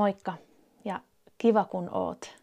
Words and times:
Moikka 0.00 0.34
ja 0.84 1.00
kiva 1.38 1.64
kun 1.64 1.90
oot 1.92 2.36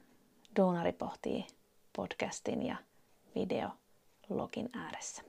Duunari 0.60 0.92
pohtii 0.92 1.48
podcastin 1.96 2.66
ja 2.66 2.76
videologin 3.36 4.70
ääressä. 4.74 5.22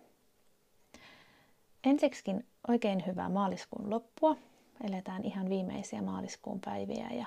Ensiksikin 1.85 2.47
oikein 2.69 3.07
hyvää 3.07 3.29
maaliskuun 3.29 3.91
loppua. 3.91 4.37
Eletään 4.85 5.25
ihan 5.25 5.49
viimeisiä 5.51 6.03
maaliskuun 6.03 6.61
päiviä 6.61 7.09
ja, 7.11 7.27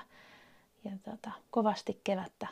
ja 0.84 0.90
tota, 1.10 1.30
kovasti 1.50 2.00
kevättä 2.04 2.46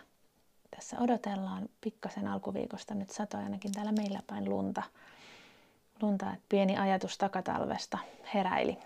tässä 0.77 0.97
odotellaan. 1.01 1.69
Pikkasen 1.81 2.29
alkuviikosta 2.29 2.95
nyt 2.95 3.11
satoi 3.11 3.43
ainakin 3.43 3.73
täällä 3.73 3.93
meillä 3.93 4.21
päin 4.27 4.51
lunta. 4.51 4.83
lunta 6.03 6.33
että 6.33 6.47
pieni 6.49 6.79
ajatus 6.79 7.19
takatalvesta 7.19 7.99
heräili. 8.35 8.79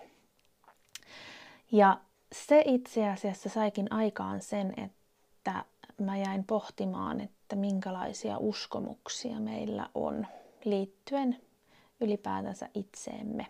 Ja 1.73 2.01
se 2.35 2.63
itse 2.67 3.09
asiassa 3.09 3.49
saikin 3.49 3.93
aikaan 3.93 4.41
sen, 4.41 4.75
että 4.77 5.65
mä 6.01 6.17
jäin 6.17 6.45
pohtimaan, 6.45 7.21
että 7.21 7.57
minkälaisia 7.57 8.39
uskomuksia 8.39 9.41
meillä 9.41 9.91
on 9.95 10.27
liittyen 10.65 11.41
ylipäätänsä 12.01 12.69
itseemme. 12.75 13.47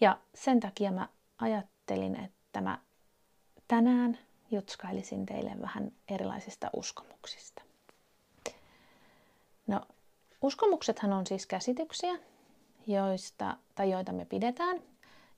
Ja 0.00 0.18
sen 0.34 0.60
takia 0.60 0.92
mä 0.92 1.08
ajattelin, 1.38 2.16
että 2.16 2.60
mä 2.60 2.78
tänään 3.68 4.18
jutskailisin 4.50 5.26
teille 5.26 5.52
vähän 5.60 5.92
erilaisista 6.08 6.70
uskomuksista. 6.76 7.62
No, 9.66 9.80
uskomuksethan 10.42 11.12
on 11.12 11.26
siis 11.26 11.46
käsityksiä, 11.46 12.18
joista, 12.86 13.56
tai 13.74 13.90
joita 13.90 14.12
me 14.12 14.24
pidetään, 14.24 14.82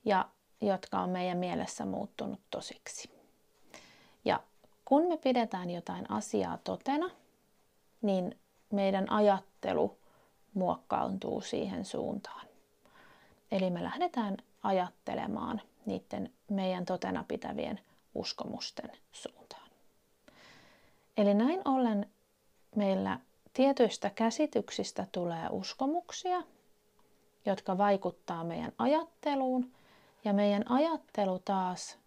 ja 0.05 0.29
jotka 0.67 1.01
on 1.01 1.11
meidän 1.11 1.39
mielessä 1.39 1.85
muuttunut 1.87 2.41
tosiksi. 2.51 3.11
Ja 4.25 4.41
kun 4.85 5.09
me 5.09 5.17
pidetään 5.17 5.71
jotain 5.71 6.11
asiaa 6.11 6.59
totena, 6.65 7.11
niin 8.03 8.39
meidän 8.71 9.11
ajattelu 9.11 9.99
muokkaantuu 10.55 11.41
siihen 11.41 11.85
suuntaan. 11.85 12.47
Eli 13.51 13.71
me 13.71 13.85
lähdetään 13.85 14.37
ajattelemaan 14.63 15.61
niiden 15.87 16.33
meidän 16.51 16.85
totena 16.85 17.25
pitävien 17.29 17.81
uskomusten 18.15 18.91
suuntaan. 19.13 19.71
Eli 21.17 21.35
näin 21.35 21.61
ollen 21.65 22.11
meillä 22.77 23.21
tietyistä 23.53 24.11
käsityksistä 24.11 25.07
tulee 25.13 25.49
uskomuksia, 25.51 26.43
jotka 27.47 27.79
vaikuttaa 27.79 28.45
meidän 28.45 28.73
ajatteluun 28.79 29.73
ja 30.25 30.33
meidän 30.33 30.71
ajattelu 30.71 31.39
taas 31.39 31.99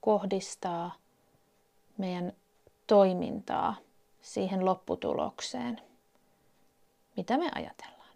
kohdistaa 0.00 0.94
meidän 1.98 2.32
toimintaa 2.86 3.74
siihen 4.22 4.64
lopputulokseen, 4.64 5.80
mitä 7.16 7.38
me 7.38 7.50
ajatellaan. 7.54 8.10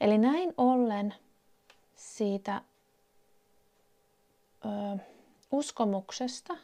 Eli 0.00 0.18
näin 0.18 0.54
ollen 0.56 1.14
siitä 1.96 2.62
ö, 4.64 4.98
uskomuksesta, 5.50 6.56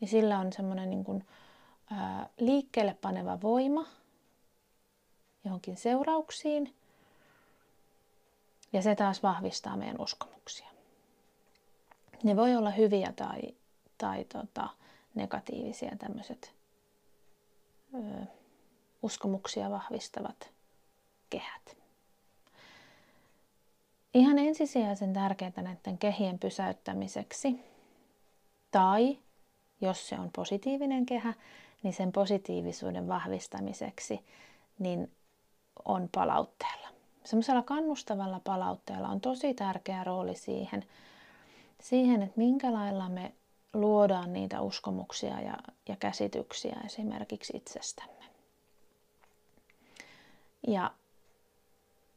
niin 0.00 0.08
sillä 0.08 0.38
on 0.38 0.52
semmoinen 0.52 0.90
niin 0.90 1.04
kuin, 1.04 1.26
ö, 1.92 1.94
liikkeelle 2.38 2.96
paneva 3.00 3.40
voima 3.40 3.86
johonkin 5.44 5.76
seurauksiin, 5.76 6.74
ja 8.72 8.82
se 8.82 8.94
taas 8.94 9.22
vahvistaa 9.22 9.76
meidän 9.76 10.00
uskomuksia. 10.00 10.73
Ne 12.24 12.36
voi 12.36 12.56
olla 12.56 12.70
hyviä 12.70 13.12
tai, 13.16 13.42
tai 13.98 14.24
tota, 14.24 14.68
negatiivisia 15.14 15.96
tämmöiset 15.98 16.54
uskomuksia 19.02 19.70
vahvistavat 19.70 20.50
kehät. 21.30 21.76
Ihan 24.14 24.38
ensisijaisen 24.38 25.12
tärkeää 25.12 25.62
näiden 25.62 25.98
kehien 25.98 26.38
pysäyttämiseksi, 26.38 27.60
tai 28.70 29.18
jos 29.80 30.08
se 30.08 30.18
on 30.18 30.30
positiivinen 30.36 31.06
kehä, 31.06 31.34
niin 31.82 31.94
sen 31.94 32.12
positiivisuuden 32.12 33.08
vahvistamiseksi, 33.08 34.20
niin 34.78 35.10
on 35.84 36.08
palautteella. 36.14 36.88
Semmoisella 37.24 37.62
kannustavalla 37.62 38.40
palautteella 38.44 39.08
on 39.08 39.20
tosi 39.20 39.54
tärkeä 39.54 40.04
rooli 40.04 40.34
siihen, 40.34 40.84
siihen, 41.84 42.22
että 42.22 42.38
minkä 42.38 42.72
lailla 42.72 43.08
me 43.08 43.32
luodaan 43.74 44.32
niitä 44.32 44.60
uskomuksia 44.60 45.40
ja, 45.40 45.56
ja 45.88 45.96
käsityksiä 45.96 46.76
esimerkiksi 46.86 47.56
itsestämme. 47.56 48.24
Ja 50.66 50.90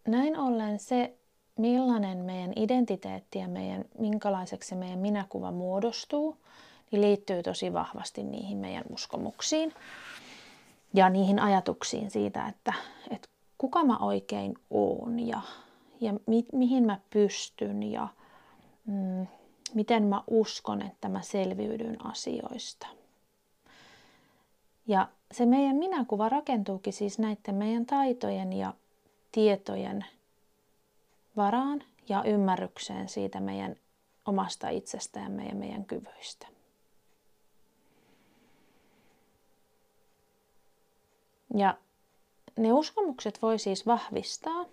näin 0.08 0.40
ollen 0.40 0.80
se, 0.80 1.18
millainen 1.58 2.18
meidän 2.18 2.54
identiteetti 2.56 3.40
ja 3.40 3.48
meidän, 3.48 3.86
minkälaiseksi 4.00 4.76
meidän 4.76 5.00
minäkuva 5.00 5.52
muodostuu, 5.52 6.38
niin 6.92 7.02
liittyy 7.02 7.44
tosi 7.44 7.74
vahvasti 7.74 8.24
niihin 8.24 8.58
meidän 8.58 8.84
uskomuksiin 8.90 9.74
ja 10.94 11.10
niihin 11.10 11.40
ajatuksiin 11.40 12.12
siitä, 12.12 12.48
että, 12.48 12.74
että 13.10 13.30
kuka 13.58 13.84
mä 13.84 13.98
oikein 13.98 14.54
oon 14.70 15.20
ja, 15.20 15.42
ja 16.02 16.14
mi, 16.28 16.46
mihin 16.54 16.86
mä 16.86 17.00
pystyn 17.10 17.84
ja 17.84 18.08
mm, 18.86 19.28
miten 19.74 20.04
mä 20.04 20.24
uskon, 20.28 20.82
että 20.82 21.10
mä 21.10 21.22
selviydyn 21.22 22.06
asioista. 22.06 22.88
Ja 24.88 25.08
se 25.32 25.46
meidän 25.46 25.76
minäkuva 25.76 26.30
rakentuukin 26.30 26.94
siis 26.94 27.20
näiden 27.20 27.56
meidän 27.56 27.86
taitojen 27.86 28.54
ja 28.54 28.74
tietojen 29.32 30.06
varaan 31.36 31.84
ja 32.10 32.24
ymmärrykseen 32.24 33.10
siitä 33.10 33.40
meidän 33.40 33.76
omasta 34.26 34.70
itsestämme 34.70 35.46
ja 35.46 35.56
meidän 35.56 35.86
kyvyistä. 35.86 36.48
Ja 41.56 41.78
ne 42.58 42.74
uskomukset 42.74 43.42
voi 43.42 43.60
siis 43.60 43.86
vahvistaa 43.86 44.66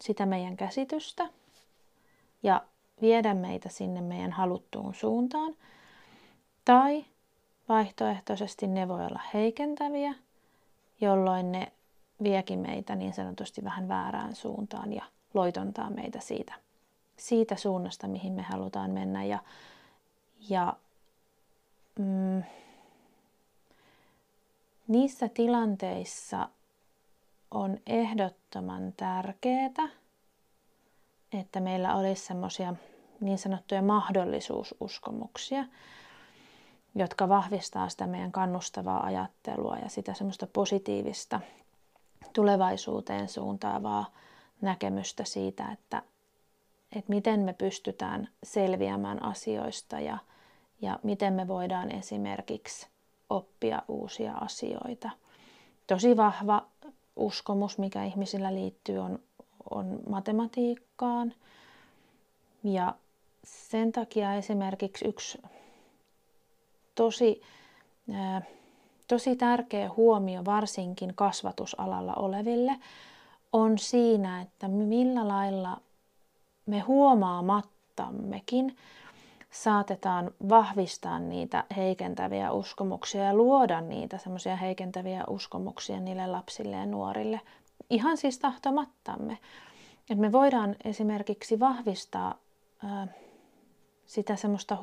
sitä 0.00 0.26
meidän 0.26 0.56
käsitystä 0.56 1.28
ja 2.42 2.64
viedä 3.02 3.34
meitä 3.34 3.68
sinne 3.68 4.00
meidän 4.00 4.32
haluttuun 4.32 4.94
suuntaan. 4.94 5.54
Tai 6.64 7.04
vaihtoehtoisesti 7.68 8.66
ne 8.66 8.88
voi 8.88 9.06
olla 9.06 9.20
heikentäviä, 9.34 10.14
jolloin 11.00 11.52
ne 11.52 11.72
viekin 12.22 12.58
meitä 12.58 12.96
niin 12.96 13.12
sanotusti 13.12 13.64
vähän 13.64 13.88
väärään 13.88 14.34
suuntaan 14.34 14.92
ja 14.92 15.04
loitontaa 15.34 15.90
meitä 15.90 16.20
siitä, 16.20 16.54
siitä 17.16 17.56
suunnasta, 17.56 18.08
mihin 18.08 18.32
me 18.32 18.42
halutaan 18.42 18.90
mennä. 18.90 19.24
Ja, 19.24 19.38
ja 20.48 20.76
mm, 21.98 22.42
niissä 24.88 25.28
tilanteissa 25.28 26.48
on 27.50 27.78
ehdottoman 27.86 28.92
tärkeää, 28.96 29.88
että 31.32 31.60
meillä 31.60 31.96
olisi 31.96 32.26
semmoisia 32.26 32.74
niin 33.20 33.38
sanottuja 33.38 33.82
mahdollisuususkomuksia, 33.82 35.64
jotka 36.94 37.28
vahvistaa 37.28 37.88
sitä 37.88 38.06
meidän 38.06 38.32
kannustavaa 38.32 39.04
ajattelua 39.04 39.76
ja 39.76 39.88
sitä 39.88 40.14
semmoista 40.14 40.46
positiivista 40.46 41.40
tulevaisuuteen 42.32 43.28
suuntaavaa 43.28 44.12
näkemystä 44.60 45.24
siitä, 45.24 45.72
että, 45.72 46.02
että 46.96 47.12
miten 47.12 47.40
me 47.40 47.52
pystytään 47.52 48.28
selviämään 48.42 49.22
asioista 49.22 50.00
ja, 50.00 50.18
ja 50.82 50.98
miten 51.02 51.32
me 51.32 51.48
voidaan 51.48 51.90
esimerkiksi 51.90 52.86
oppia 53.30 53.82
uusia 53.88 54.32
asioita. 54.32 55.10
Tosi 55.86 56.16
vahva 56.16 56.66
uskomus, 57.16 57.78
mikä 57.78 58.04
ihmisillä 58.04 58.54
liittyy, 58.54 58.98
on, 58.98 59.18
on 59.70 60.00
matematiikkaan. 60.08 61.34
Ja 62.64 62.94
sen 63.44 63.92
takia 63.92 64.34
esimerkiksi 64.34 65.08
yksi 65.08 65.38
tosi, 66.94 67.42
tosi 69.08 69.36
tärkeä 69.36 69.90
huomio 69.96 70.44
varsinkin 70.44 71.14
kasvatusalalla 71.14 72.14
oleville 72.14 72.76
on 73.52 73.78
siinä, 73.78 74.40
että 74.40 74.68
millä 74.68 75.28
lailla 75.28 75.80
me 76.66 76.80
huomaamattammekin 76.80 78.76
saatetaan 79.50 80.30
vahvistaa 80.48 81.18
niitä 81.18 81.64
heikentäviä 81.76 82.52
uskomuksia 82.52 83.24
ja 83.24 83.34
luoda 83.34 83.80
niitä 83.80 84.18
semmoisia 84.18 84.56
heikentäviä 84.56 85.24
uskomuksia 85.28 86.00
niille 86.00 86.26
lapsille 86.26 86.76
ja 86.76 86.86
nuorille. 86.86 87.40
Ihan 87.90 88.16
siis 88.16 88.38
tahtomattamme. 88.38 89.38
Että 90.00 90.20
me 90.20 90.32
voidaan 90.32 90.76
esimerkiksi 90.84 91.60
vahvistaa 91.60 92.34
sitä 94.10 94.36
semmoista 94.36 94.76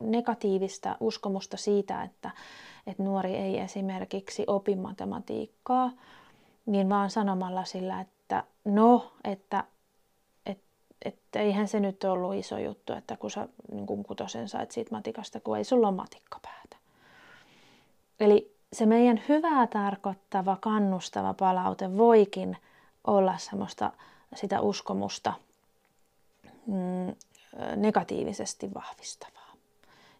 negatiivista 0.00 0.96
uskomusta 1.00 1.56
siitä, 1.56 2.02
että, 2.02 2.30
että 2.86 3.02
nuori 3.02 3.36
ei 3.36 3.58
esimerkiksi 3.58 4.44
opi 4.46 4.76
matematiikkaa, 4.76 5.92
niin 6.66 6.88
vaan 6.88 7.10
sanomalla 7.10 7.64
sillä, 7.64 8.00
että 8.00 8.44
no, 8.64 9.12
että 9.24 9.64
että 11.04 11.40
eihän 11.40 11.68
se 11.68 11.80
nyt 11.80 12.04
ollut 12.04 12.34
iso 12.34 12.58
juttu, 12.58 12.92
että 12.92 13.16
kun 13.16 13.30
sä 13.30 13.48
niin 13.72 13.86
kun 13.86 14.04
kutosen 14.04 14.48
sait 14.48 14.70
siitä 14.70 14.94
matikasta, 14.94 15.40
kun 15.40 15.58
ei 15.58 15.64
sulla 15.64 15.88
ole 15.88 15.96
matikkapäätä. 15.96 16.76
Eli 18.20 18.54
se 18.72 18.86
meidän 18.86 19.22
hyvää 19.28 19.66
tarkoittava, 19.66 20.56
kannustava 20.60 21.34
palaute 21.34 21.96
voikin 21.96 22.56
olla 23.06 23.38
semmoista 23.38 23.92
sitä 24.34 24.60
uskomusta 24.60 25.32
mm, 26.66 27.14
negatiivisesti 27.76 28.74
vahvistavaa, 28.74 29.52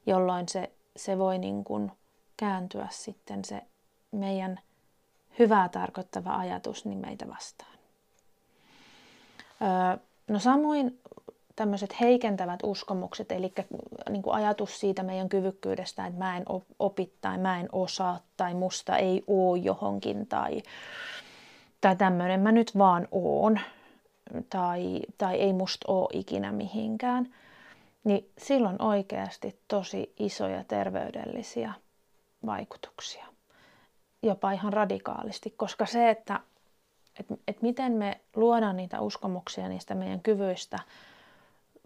jolloin 0.07 0.49
se, 0.49 0.73
se 0.97 1.19
voi 1.19 1.39
niin 1.39 1.65
kuin 1.65 1.93
kääntyä 2.37 2.89
sitten 2.91 3.45
se 3.45 3.63
meidän 4.13 4.61
hyvää 5.39 5.69
tarkoittava 5.69 6.37
ajatus 6.37 6.85
niin 6.85 6.99
meitä 6.99 7.29
vastaan. 7.29 7.73
No 10.29 10.39
samoin 10.39 11.01
tämmöiset 11.57 12.01
heikentävät 12.01 12.61
uskomukset, 12.63 13.33
eli 13.33 13.53
niin 14.11 14.23
kuin 14.23 14.35
ajatus 14.35 14.81
siitä 14.81 15.03
meidän 15.03 15.29
kyvykkyydestä, 15.29 16.07
että 16.07 16.19
mä 16.19 16.37
en 16.37 16.45
opi 16.79 17.13
tai 17.21 17.39
mä 17.39 17.61
en 17.61 17.69
osaa 17.73 18.21
tai 18.37 18.55
musta 18.55 18.97
ei 18.97 19.25
oo 19.27 19.57
johonkin 19.57 20.27
tai, 20.27 20.63
tai 21.81 21.97
tämmöinen 21.97 22.41
mä 22.41 22.53
nyt 22.53 22.79
vaan 22.79 23.09
oon 23.11 23.61
tai, 24.51 25.01
tai 25.19 25.37
ei 25.37 25.53
musta 25.53 25.93
oo 25.93 26.09
ikinä 26.13 26.53
mihinkään, 26.53 27.35
niin 28.05 28.31
silloin 28.39 28.83
oikeasti 28.83 29.59
tosi 29.69 30.15
isoja 30.19 30.65
terveydellisiä 30.65 31.73
vaikutuksia. 32.47 33.27
Jopa 34.23 34.53
ihan 34.53 34.73
radikaalisti, 34.73 35.55
koska 35.57 35.87
se, 35.87 36.11
että 36.11 36.41
et, 37.21 37.27
et 37.49 37.63
miten 37.63 37.93
me 37.93 38.21
luodaan 38.37 38.77
niitä 38.77 39.01
uskomuksia 39.01 39.69
niistä 39.69 39.95
meidän 39.95 40.21
kyvyistä, 40.21 40.79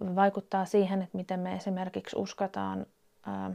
vaikuttaa 0.01 0.65
siihen, 0.65 1.03
että 1.03 1.17
miten 1.17 1.41
me 1.41 1.55
esimerkiksi 1.55 2.17
uskataan 2.17 2.87
ää, 3.27 3.51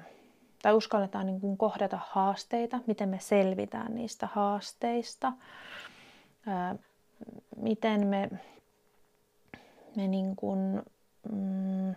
tai 0.61 0.73
uskalletaan 0.73 1.25
niin 1.25 1.41
kuin 1.41 1.57
kohdata 1.57 1.99
haasteita, 2.09 2.79
miten 2.87 3.09
me 3.09 3.19
selvitään 3.19 3.95
niistä 3.95 4.27
haasteista, 4.33 5.33
ää, 6.47 6.75
miten 7.55 8.07
me, 8.07 8.29
me 9.95 10.07
niin 10.07 10.35
kuin, 10.35 10.81
mm, 11.31 11.95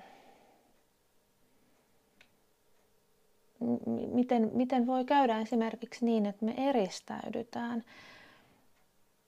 miten, 4.13 4.51
miten 4.55 4.87
voi 4.87 5.05
käydä 5.05 5.39
esimerkiksi 5.39 6.05
niin, 6.05 6.27
että 6.27 6.45
me 6.45 6.55
eristäydytään 6.57 7.85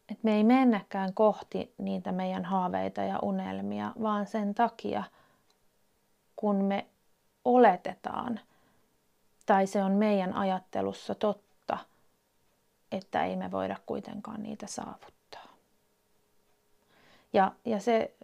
että 0.09 0.21
me 0.23 0.37
ei 0.37 0.45
mennäkään 0.45 1.15
kohti 1.15 1.75
niitä 1.79 2.13
meidän 2.13 2.45
haaveita 2.45 3.01
ja 3.03 3.19
unelmia, 3.23 3.93
vaan 4.03 4.27
sen 4.27 4.55
takia, 4.55 5.05
kun 6.37 6.57
me 6.65 6.87
oletetaan, 7.45 8.41
tai 9.47 9.67
se 9.67 9.83
on 9.83 9.93
meidän 9.93 10.33
ajattelussa 10.33 11.15
totta, 11.15 11.79
että 12.93 13.25
ei 13.25 13.37
me 13.37 13.51
voida 13.51 13.77
kuitenkaan 13.87 14.43
niitä 14.43 14.67
saavuttaa. 14.67 15.16
Ja, 17.37 17.53
ja 17.65 17.81
se 17.81 18.15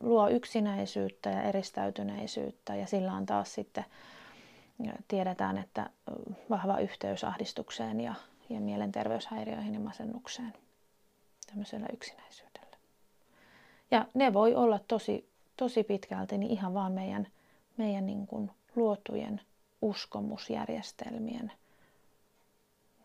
luo 0.00 0.28
yksinäisyyttä 0.28 1.30
ja 1.30 1.42
eristäytyneisyyttä 1.42 2.74
ja 2.74 2.86
sillä 2.86 3.12
on 3.12 3.26
taas 3.26 3.54
sitten, 3.54 3.84
tiedetään, 5.08 5.58
että 5.58 5.90
vahva 6.50 6.78
yhteys 6.78 7.24
ahdistukseen 7.24 8.00
ja, 8.00 8.14
ja 8.48 8.60
mielenterveyshäiriöihin 8.60 9.74
ja 9.74 9.80
masennukseen 9.80 10.52
tämmöisellä 11.46 11.86
yksinäisyydellä. 11.92 12.76
Ja 13.90 14.06
ne 14.14 14.32
voi 14.32 14.54
olla 14.54 14.78
tosi, 14.78 15.28
tosi 15.56 15.84
pitkälti 15.84 16.38
niin 16.38 16.52
ihan 16.52 16.74
vaan 16.74 16.92
meidän, 16.92 17.26
meidän 17.76 18.06
niin 18.06 18.26
kuin 18.26 18.50
luotujen 18.76 19.40
uskomusjärjestelmien 19.82 21.52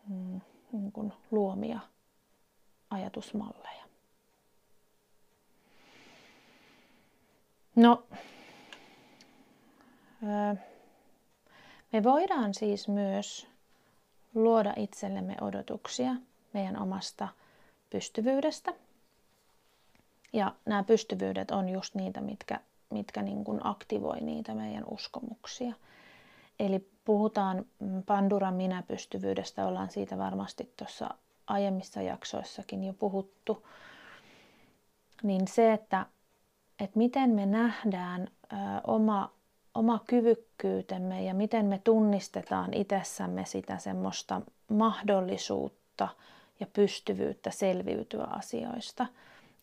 mm, 0.09 0.41
niin 0.71 0.91
kuin 0.91 1.13
luomia 1.31 1.79
ajatusmalleja. 2.89 3.88
No, 7.75 8.03
me 11.91 12.03
voidaan 12.03 12.53
siis 12.53 12.87
myös 12.87 13.47
luoda 14.35 14.73
itsellemme 14.77 15.35
odotuksia 15.41 16.15
meidän 16.53 16.81
omasta 16.81 17.27
pystyvyydestä. 17.89 18.73
Ja 20.33 20.55
nämä 20.65 20.83
pystyvyydet 20.83 21.51
on 21.51 21.69
just 21.69 21.95
niitä, 21.95 22.21
mitkä, 22.21 22.59
mitkä 22.89 23.21
niin 23.21 23.43
kuin 23.43 23.59
aktivoi 23.63 24.21
niitä 24.21 24.53
meidän 24.53 24.83
uskomuksia. 24.91 25.73
Eli 26.59 26.89
puhutaan 27.05 27.65
Panduran 28.05 28.53
minä-pystyvyydestä, 28.53 29.65
ollaan 29.65 29.89
siitä 29.89 30.17
varmasti 30.17 30.73
tuossa 30.77 31.09
aiemmissa 31.47 32.01
jaksoissakin 32.01 32.83
jo 32.83 32.93
puhuttu. 32.93 33.67
Niin 35.23 35.47
se, 35.47 35.73
että, 35.73 36.05
että 36.79 36.97
miten 36.97 37.29
me 37.29 37.45
nähdään 37.45 38.27
ö, 38.53 38.55
oma, 38.87 39.31
oma 39.75 39.99
kyvykkyytemme 40.07 41.23
ja 41.23 41.33
miten 41.33 41.65
me 41.65 41.81
tunnistetaan 41.83 42.73
itsessämme 42.73 43.45
sitä 43.45 43.77
semmoista 43.77 44.41
mahdollisuutta– 44.69 46.07
ja 46.59 46.67
pystyvyyttä 46.73 47.51
selviytyä 47.51 48.23
asioista. 48.23 49.05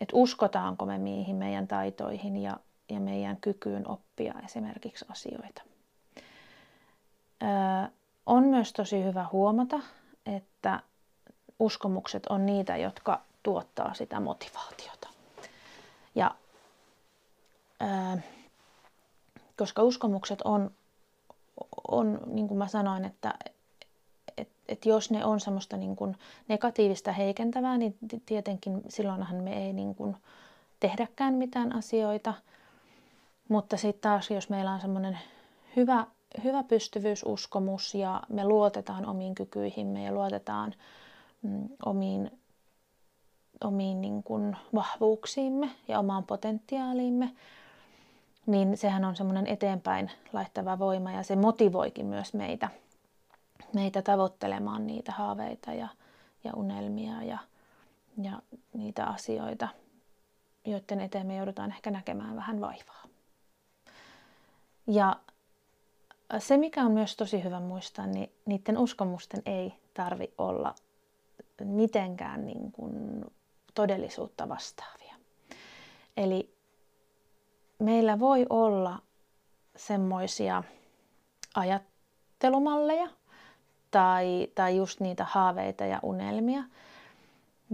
Että 0.01 0.17
uskotaanko 0.17 0.87
me 0.87 0.99
mihin 0.99 1.37
meidän 1.37 1.69
taitoihin 1.69 2.37
ja, 2.37 2.57
ja 2.89 3.01
meidän 3.01 3.37
kykyyn 3.37 3.91
oppia 3.91 4.35
esimerkiksi 4.45 5.05
asioita. 5.09 5.63
Öö, 7.43 7.49
on 8.27 8.45
myös 8.45 8.73
tosi 8.73 9.05
hyvä 9.05 9.27
huomata, 9.33 9.81
että 10.27 10.81
uskomukset 11.59 12.27
on 12.27 12.47
niitä, 12.47 12.77
jotka 12.77 13.23
tuottaa 13.43 13.95
sitä 13.95 14.21
motivaatiota. 14.21 15.09
Ja 16.15 16.35
öö, 17.83 18.17
koska 19.57 19.83
uskomukset 19.83 20.43
on, 20.43 20.71
on, 21.89 22.21
niin 22.27 22.49
kuin 22.49 22.59
mä 22.59 22.69
sanoin, 22.69 23.05
että 23.05 23.35
että 24.69 24.89
jos 24.89 25.11
ne 25.11 25.25
on 25.25 25.41
semmoista 25.41 25.77
niin 25.77 25.97
kuin 25.97 26.17
negatiivista 26.49 27.13
heikentävää, 27.13 27.79
niin 27.79 27.97
tietenkin 28.27 28.83
silloinhan 28.89 29.37
me 29.37 29.67
ei 29.67 29.73
niin 29.73 29.95
kuin 29.95 30.17
tehdäkään 30.81 31.35
mitään 31.35 31.77
asioita. 31.77 32.35
Mutta 33.49 33.77
sitten 33.77 34.01
taas, 34.01 34.31
jos 34.31 34.49
meillä 34.49 34.73
on 34.73 34.81
semmoinen 34.81 35.19
hyvä, 35.77 36.07
hyvä 36.45 36.63
pystyvyysuskomus 36.63 37.95
ja 37.95 38.23
me 38.29 38.45
luotetaan 38.45 39.07
omiin 39.07 39.35
kykyihimme 39.35 40.05
ja 40.05 40.13
luotetaan 40.13 40.75
mm, 41.43 41.69
omiin, 41.87 42.31
omiin 43.65 44.01
niin 44.01 44.23
kuin 44.23 44.57
vahvuuksiimme 44.75 45.71
ja 45.89 45.99
omaan 45.99 46.25
potentiaaliimme, 46.25 47.33
niin 48.47 48.77
sehän 48.77 49.05
on 49.05 49.17
semmoinen 49.17 49.47
eteenpäin 49.47 50.11
laittava 50.33 50.79
voima 50.79 51.13
ja 51.13 51.23
se 51.23 51.37
motivoikin 51.37 52.07
myös 52.07 52.35
meitä– 52.35 52.69
meitä 53.73 54.03
tavoittelemaan 54.03 54.87
niitä 54.87 55.13
haaveita 55.13 55.73
ja, 55.73 55.89
ja 56.45 56.53
unelmia 56.55 57.23
ja, 57.23 57.39
ja 58.23 58.43
niitä 58.73 59.05
asioita, 59.05 59.69
joiden 60.65 61.01
eteen 61.01 61.27
me 61.27 61.37
joudutaan 61.37 61.71
ehkä 61.73 61.91
näkemään 61.91 62.37
vähän 62.37 62.61
vaivaa. 62.61 63.03
Ja 64.87 65.17
se, 66.39 66.57
mikä 66.57 66.83
on 66.83 66.93
myös 66.93 67.17
tosi 67.17 67.45
hyvä 67.45 67.61
muistaa, 67.61 68.07
niin 68.07 68.33
niiden 68.47 68.79
uskomusten 68.79 69.43
ei 69.47 69.75
tarvi 69.95 70.31
olla 70.39 70.75
mitenkään 71.65 72.47
niin 72.47 72.73
kuin 72.73 73.25
todellisuutta 73.75 74.49
vastaavia. 74.49 75.15
Eli 76.17 76.56
meillä 77.79 78.19
voi 78.19 78.47
olla 78.51 78.99
semmoisia 79.77 80.63
ajattelumalleja, 81.55 83.09
tai, 83.91 84.49
tai 84.55 84.77
just 84.77 85.01
niitä 85.01 85.25
haaveita 85.25 85.85
ja 85.85 86.01
unelmia. 86.03 86.63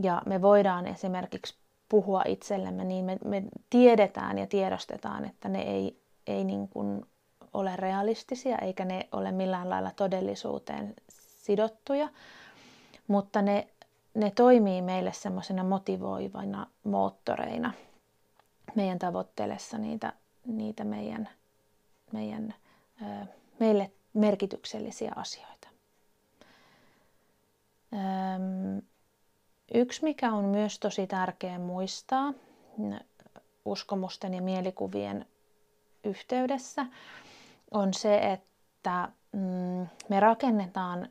Ja 0.02 0.22
me 0.26 0.42
voidaan 0.42 0.86
esimerkiksi 0.86 1.54
puhua 1.88 2.22
itsellemme, 2.26 2.84
niin 2.84 3.04
me, 3.04 3.18
me 3.24 3.42
tiedetään 3.70 4.38
ja 4.38 4.46
tiedostetaan, 4.46 5.24
että 5.24 5.48
ne 5.48 5.62
ei, 5.62 6.00
ei 6.26 6.44
niin 6.44 6.68
kuin 6.68 7.06
ole 7.54 7.76
realistisia 7.76 8.58
eikä 8.58 8.84
ne 8.84 9.08
ole 9.12 9.32
millään 9.32 9.70
lailla 9.70 9.90
todellisuuteen 9.96 10.94
sidottuja, 11.08 12.08
mutta 13.08 13.42
ne, 13.42 13.68
ne 14.14 14.30
toimii 14.30 14.82
meille 14.82 15.12
semmoisena 15.12 15.64
motivoivina 15.64 16.66
moottoreina 16.84 17.72
meidän 18.74 18.98
tavoittelessa 18.98 19.78
niitä, 19.78 20.12
niitä 20.46 20.84
meidän, 20.84 21.28
meidän 22.12 22.54
meille 23.60 23.90
merkityksellisiä 24.14 25.12
asioita. 25.16 25.68
Yksi, 29.74 30.04
mikä 30.04 30.32
on 30.32 30.44
myös 30.44 30.78
tosi 30.78 31.06
tärkeä 31.06 31.58
muistaa 31.58 32.32
uskomusten 33.64 34.34
ja 34.34 34.42
mielikuvien 34.42 35.26
yhteydessä, 36.04 36.86
on 37.70 37.94
se, 37.94 38.18
että 38.32 39.08
mm, 39.32 39.86
me 40.08 40.20
rakennetaan 40.20 41.08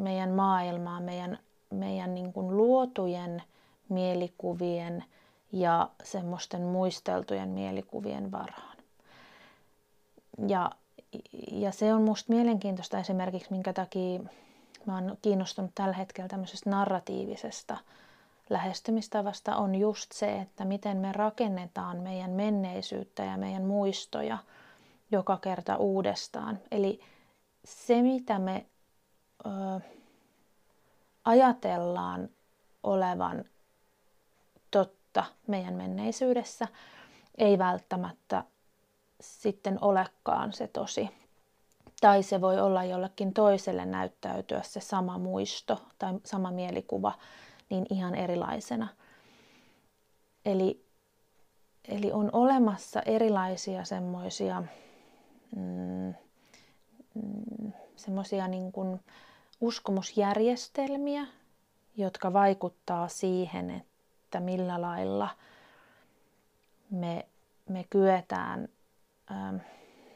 meidän 0.00 0.30
maailmaa, 0.30 1.00
meidän, 1.00 1.38
meidän 1.70 2.14
niin 2.14 2.32
kuin 2.32 2.56
luotujen 2.56 3.42
mielikuvien 3.88 5.04
ja 5.54 5.90
semmoisten 6.02 6.62
muisteltujen 6.62 7.48
mielikuvien 7.48 8.32
varaan. 8.32 8.76
Ja, 10.48 10.70
ja 11.52 11.72
se 11.72 11.94
on 11.94 12.02
musta 12.02 12.32
mielenkiintoista 12.32 12.98
esimerkiksi, 12.98 13.50
minkä 13.50 13.72
takia 13.72 14.20
mä 14.86 14.94
oon 14.94 15.18
kiinnostunut 15.22 15.70
tällä 15.74 15.94
hetkellä 15.94 16.28
tämmöisestä 16.28 16.70
narratiivisesta 16.70 17.76
lähestymistavasta, 18.50 19.56
on 19.56 19.74
just 19.74 20.12
se, 20.12 20.36
että 20.36 20.64
miten 20.64 20.96
me 20.96 21.12
rakennetaan 21.12 21.96
meidän 21.96 22.30
menneisyyttä 22.30 23.24
ja 23.24 23.36
meidän 23.36 23.64
muistoja 23.64 24.38
joka 25.10 25.36
kerta 25.36 25.76
uudestaan. 25.76 26.58
Eli 26.70 27.00
se, 27.64 28.02
mitä 28.02 28.38
me 28.38 28.66
ö, 29.46 29.50
ajatellaan 31.24 32.28
olevan 32.82 33.44
totta 35.14 35.32
meidän 35.46 35.74
menneisyydessä, 35.74 36.68
ei 37.38 37.58
välttämättä 37.58 38.44
sitten 39.20 39.78
olekaan 39.80 40.52
se 40.52 40.66
tosi. 40.66 41.10
Tai 42.00 42.22
se 42.22 42.40
voi 42.40 42.60
olla 42.60 42.84
jollekin 42.84 43.34
toiselle 43.34 43.86
näyttäytyä 43.86 44.62
se 44.62 44.80
sama 44.80 45.18
muisto 45.18 45.82
tai 45.98 46.14
sama 46.24 46.50
mielikuva 46.50 47.12
niin 47.70 47.86
ihan 47.90 48.14
erilaisena. 48.14 48.88
Eli, 50.44 50.84
eli 51.88 52.12
on 52.12 52.30
olemassa 52.32 53.02
erilaisia 53.02 53.84
semmoisia 53.84 54.62
mm, 55.56 56.14
mm, 57.14 57.72
semmoisia 57.96 58.48
niin 58.48 58.72
kuin 58.72 59.00
uskomusjärjestelmiä, 59.60 61.26
jotka 61.96 62.32
vaikuttaa 62.32 63.08
siihen, 63.08 63.70
että 63.70 63.93
millä 64.40 64.80
lailla 64.80 65.28
me, 66.90 67.26
me 67.68 67.84
kyetään 67.90 68.68
ähm, 69.30 69.56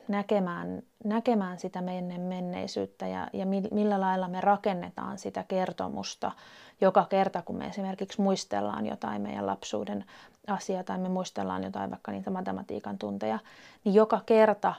näkemään, 0.09 0.83
näkemään 1.05 1.59
sitä 1.59 1.81
meidän 1.81 2.21
menneisyyttä 2.21 3.07
ja, 3.07 3.29
ja 3.33 3.47
millä 3.71 4.01
lailla 4.01 4.29
me 4.29 4.41
rakennetaan 4.41 5.19
sitä 5.19 5.45
kertomusta 5.49 6.33
joka 6.81 7.05
kerta, 7.05 7.43
kun 7.43 7.57
me 7.57 7.67
esimerkiksi 7.67 8.21
muistellaan 8.21 8.87
jotain 8.87 9.23
meidän 9.23 9.47
lapsuuden 9.47 10.05
asiaa 10.47 10.85
tai 10.85 10.99
me 10.99 11.09
muistellaan 11.09 11.65
jotain 11.65 11.91
vaikka 11.91 12.13
niitä 12.13 12.31
matematiikan 12.31 12.99
tunteja, 12.99 13.39
niin 13.85 13.95
joka 13.95 14.21
kerta 14.27 14.75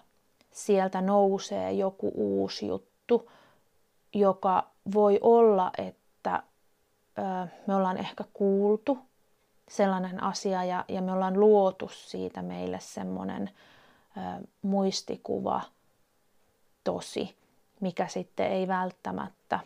sieltä 0.51 1.01
nousee 1.01 1.71
joku 1.71 2.11
uusi 2.15 2.67
juttu, 2.67 3.31
joka 4.13 4.67
voi 4.93 5.19
olla, 5.21 5.71
että 5.77 6.43
ö, 7.17 7.47
me 7.67 7.75
ollaan 7.75 7.97
ehkä 7.97 8.23
kuultu 8.33 9.08
sellainen 9.69 10.23
asia 10.23 10.63
ja, 10.63 10.85
ja 10.87 11.01
me 11.01 11.11
ollaan 11.11 11.39
luotu 11.39 11.89
siitä 11.93 12.41
meille 12.41 12.79
semmoinen 12.79 13.49
muistikuva 14.61 15.61
tosi, 16.83 17.35
mikä 17.79 18.07
sitten 18.07 18.51
ei 18.51 18.67
välttämättä, 18.67 19.59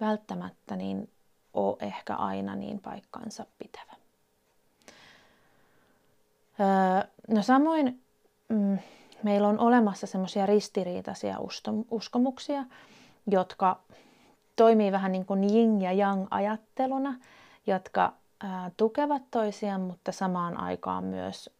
välttämättä 0.00 0.76
niin 0.76 1.10
ole 1.54 1.76
ehkä 1.80 2.14
aina 2.14 2.56
niin 2.56 2.80
paikkansa 2.80 3.46
pitävä. 3.58 3.92
Öö, 6.60 7.08
no 7.28 7.42
samoin 7.42 8.02
mm, 8.48 8.78
meillä 9.22 9.48
on 9.48 9.58
olemassa 9.58 10.06
semmoisia 10.06 10.46
ristiriitaisia 10.46 11.36
uskomuksia, 11.90 12.64
jotka 13.26 13.80
toimii 14.56 14.92
vähän 14.92 15.12
niin 15.12 15.26
kuin 15.26 15.44
yin 15.44 15.82
ja 15.82 15.92
yang 15.92 16.26
ajatteluna, 16.30 17.14
jotka 17.66 18.12
tukevat 18.76 19.22
toisiaan, 19.30 19.80
mutta 19.80 20.12
samaan 20.12 20.60
aikaan 20.60 21.04
myös 21.04 21.50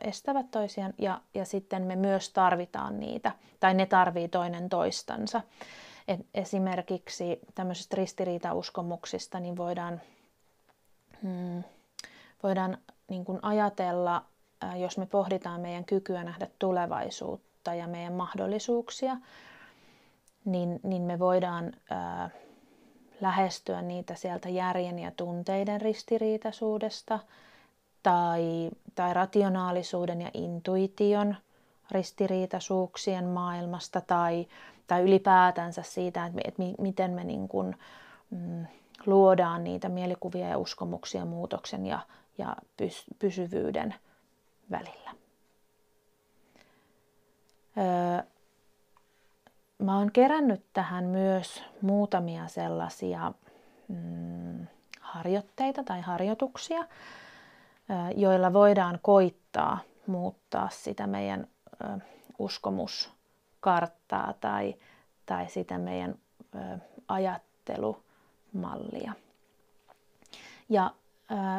estävät 0.00 0.50
toisiaan 0.50 0.94
ja, 0.98 1.20
ja 1.34 1.44
sitten 1.44 1.82
me 1.82 1.96
myös 1.96 2.30
tarvitaan 2.30 3.00
niitä, 3.00 3.32
tai 3.60 3.74
ne 3.74 3.86
tarvii 3.86 4.28
toinen 4.28 4.68
toistansa. 4.68 5.40
Et 6.08 6.26
esimerkiksi 6.34 7.40
tämmöisistä 7.54 7.96
ristiriitauskomuksista 7.96 9.40
niin 9.40 9.56
voidaan, 9.56 10.00
hmm, 11.22 11.64
voidaan 12.42 12.78
niin 13.08 13.24
kuin 13.24 13.38
ajatella 13.42 14.24
jos 14.76 14.98
me 14.98 15.06
pohditaan 15.06 15.60
meidän 15.60 15.84
kykyä 15.84 16.24
nähdä 16.24 16.48
tulevaisuutta 16.58 17.74
ja 17.74 17.86
meidän 17.86 18.12
mahdollisuuksia, 18.12 19.16
niin, 20.44 20.80
niin 20.82 21.02
me 21.02 21.18
voidaan 21.18 21.72
ää, 21.90 22.30
lähestyä 23.20 23.82
niitä 23.82 24.14
sieltä 24.14 24.48
järjen 24.48 24.98
ja 24.98 25.10
tunteiden 25.16 25.80
ristiriitaisuudesta 25.80 27.18
tai, 28.02 28.70
tai 28.94 29.14
rationaalisuuden 29.14 30.20
ja 30.20 30.30
intuition 30.34 31.36
ristiriitaisuuksien 31.90 33.24
maailmasta 33.24 34.00
tai, 34.00 34.46
tai 34.86 35.02
ylipäätänsä 35.02 35.82
siitä, 35.82 36.26
että, 36.26 36.40
että 36.44 36.62
miten 36.78 37.10
me 37.10 37.24
niin 37.24 37.48
kuin, 37.48 37.76
mm, 38.30 38.66
luodaan 39.06 39.64
niitä 39.64 39.88
mielikuvia 39.88 40.48
ja 40.48 40.58
uskomuksia 40.58 41.24
muutoksen 41.24 41.86
ja, 41.86 41.98
ja 42.38 42.56
pys, 42.76 43.04
pysyvyyden 43.18 43.94
välillä. 44.70 45.10
Öö, 47.78 48.33
mä 49.78 49.98
oon 49.98 50.12
kerännyt 50.12 50.64
tähän 50.72 51.04
myös 51.04 51.62
muutamia 51.82 52.48
sellaisia 52.48 53.32
mm, 53.88 54.66
harjoitteita 55.00 55.84
tai 55.84 56.00
harjoituksia, 56.00 56.84
joilla 58.16 58.52
voidaan 58.52 58.98
koittaa 59.02 59.78
muuttaa 60.06 60.68
sitä 60.72 61.06
meidän 61.06 61.46
ö, 61.84 61.98
uskomuskarttaa 62.38 64.34
tai, 64.40 64.74
tai 65.26 65.48
sitä 65.48 65.78
meidän 65.78 66.14
ö, 66.54 66.58
ajattelumallia. 67.08 69.12
Ja 70.68 70.90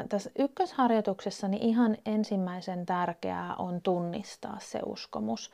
tässä 0.09 0.29
ykkösharjoituksessa 0.39 1.47
niin 1.47 1.63
ihan 1.63 1.97
ensimmäisen 2.05 2.85
tärkeää 2.85 3.55
on 3.55 3.81
tunnistaa 3.81 4.57
se 4.59 4.79
uskomus. 4.85 5.51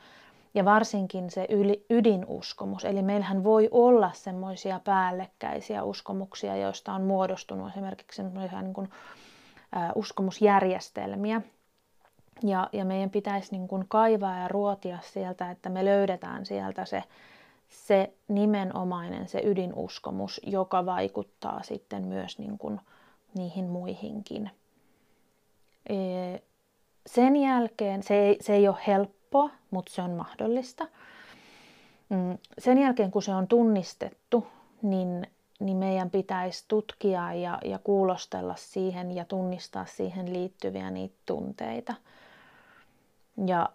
Ja 0.54 0.64
varsinkin 0.64 1.30
se 1.30 1.46
ydinuskomus. 1.90 2.84
Eli 2.84 3.02
meillähän 3.02 3.44
voi 3.44 3.68
olla 3.70 4.10
semmoisia 4.14 4.80
päällekkäisiä 4.84 5.82
uskomuksia, 5.82 6.56
joista 6.56 6.92
on 6.92 7.02
muodostunut 7.02 7.70
esimerkiksi 7.70 8.22
niin 8.22 8.74
kuin, 8.74 8.88
uskomusjärjestelmiä. 9.94 11.42
Ja, 12.42 12.68
ja 12.72 12.84
meidän 12.84 13.10
pitäisi 13.10 13.52
niin 13.52 13.68
kuin 13.68 13.84
kaivaa 13.88 14.38
ja 14.38 14.48
ruotia 14.48 14.98
sieltä, 15.02 15.50
että 15.50 15.68
me 15.68 15.84
löydetään 15.84 16.46
sieltä 16.46 16.84
se, 16.84 17.02
se 17.68 18.12
nimenomainen, 18.28 19.28
se 19.28 19.40
ydinuskomus, 19.44 20.40
joka 20.46 20.86
vaikuttaa 20.86 21.62
sitten 21.62 22.06
myös 22.06 22.38
niin 22.38 22.58
kuin, 22.58 22.80
niihin 23.34 23.64
muihinkin. 23.64 24.50
Sen 27.06 27.36
jälkeen, 27.36 28.02
se 28.02 28.14
ei, 28.14 28.36
se 28.40 28.54
ei 28.54 28.68
ole 28.68 28.76
helppoa, 28.86 29.50
mutta 29.72 29.92
se 29.92 30.02
on 30.02 30.10
mahdollista. 30.10 30.86
Mm, 32.08 32.38
sen 32.58 32.78
jälkeen, 32.78 33.10
kun 33.10 33.22
se 33.22 33.34
on 33.34 33.48
tunnistettu, 33.48 34.46
niin, 34.82 35.26
niin 35.60 35.76
meidän 35.76 36.10
pitäisi 36.10 36.64
tutkia 36.68 37.34
ja, 37.34 37.58
ja 37.64 37.78
kuulostella 37.78 38.54
siihen 38.56 39.12
ja 39.12 39.24
tunnistaa 39.24 39.86
siihen 39.86 40.32
liittyviä 40.32 40.90
niitä 40.90 41.16
tunteita. 41.26 41.94
Ja 43.46 43.68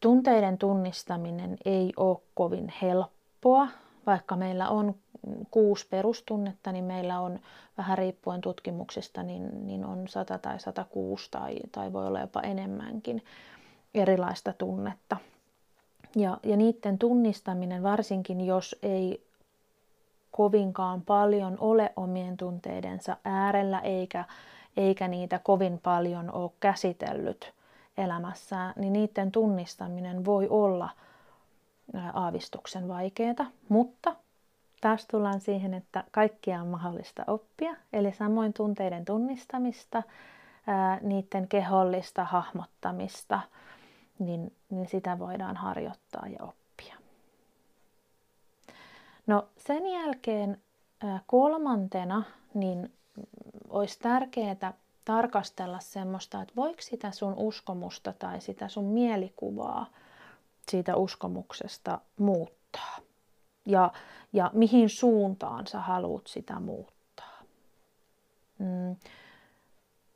tunteiden 0.00 0.58
tunnistaminen 0.58 1.56
ei 1.64 1.92
ole 1.96 2.18
kovin 2.34 2.72
helppoa, 2.82 3.68
vaikka 4.06 4.36
meillä 4.36 4.68
on 4.68 4.94
kuusi 5.50 5.86
perustunnetta, 5.90 6.72
niin 6.72 6.84
meillä 6.84 7.20
on 7.20 7.38
vähän 7.78 7.98
riippuen 7.98 8.40
tutkimuksista, 8.40 9.22
niin, 9.22 9.66
niin 9.66 9.84
on 9.84 10.08
100 10.08 10.38
tai 10.38 10.60
106 10.60 11.30
tai, 11.30 11.56
tai 11.72 11.92
voi 11.92 12.06
olla 12.06 12.20
jopa 12.20 12.40
enemmänkin 12.40 13.22
erilaista 13.96 14.52
tunnetta. 14.52 15.16
Ja, 16.16 16.38
ja 16.42 16.56
niiden 16.56 16.98
tunnistaminen, 16.98 17.82
varsinkin 17.82 18.40
jos 18.40 18.76
ei 18.82 19.26
kovinkaan 20.30 21.02
paljon 21.02 21.56
ole 21.60 21.92
omien 21.96 22.36
tunteidensa 22.36 23.16
äärellä 23.24 23.80
eikä, 23.80 24.24
eikä 24.76 25.08
niitä 25.08 25.38
kovin 25.38 25.80
paljon 25.82 26.32
ole 26.32 26.50
käsitellyt 26.60 27.52
elämässään, 27.98 28.72
niin 28.76 28.92
niiden 28.92 29.32
tunnistaminen 29.32 30.24
voi 30.24 30.48
olla 30.48 30.88
aavistuksen 32.12 32.88
vaikeaa, 32.88 33.46
mutta 33.68 34.16
taas 34.80 35.06
tullaan 35.06 35.40
siihen, 35.40 35.74
että 35.74 36.04
kaikkia 36.10 36.60
on 36.60 36.66
mahdollista 36.66 37.24
oppia, 37.26 37.76
eli 37.92 38.12
samoin 38.12 38.52
tunteiden 38.52 39.04
tunnistamista, 39.04 40.02
niiden 41.00 41.48
kehollista 41.48 42.24
hahmottamista, 42.24 43.40
niin, 44.18 44.52
niin 44.70 44.88
sitä 44.88 45.18
voidaan 45.18 45.56
harjoittaa 45.56 46.26
ja 46.26 46.44
oppia. 46.44 46.96
No 49.26 49.48
sen 49.56 49.86
jälkeen 49.86 50.62
kolmantena 51.26 52.22
niin 52.54 52.92
olisi 53.68 53.98
tärkeää 53.98 54.74
tarkastella 55.04 55.80
semmoista, 55.80 56.42
että 56.42 56.54
voiko 56.56 56.80
sitä 56.80 57.10
sun 57.10 57.34
uskomusta 57.36 58.12
tai 58.12 58.40
sitä 58.40 58.68
sun 58.68 58.84
mielikuvaa 58.84 59.86
siitä 60.68 60.96
uskomuksesta 60.96 61.98
muuttaa. 62.18 62.96
Ja, 63.66 63.92
ja 64.32 64.50
mihin 64.54 64.88
suuntaan 64.88 65.66
sä 65.66 65.80
haluat 65.80 66.26
sitä 66.26 66.60
muuttaa. 66.60 67.42
Mm. 68.58 68.96